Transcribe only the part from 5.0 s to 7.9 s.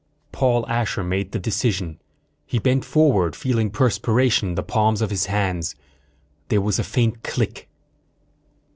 his hands. There was a faint click.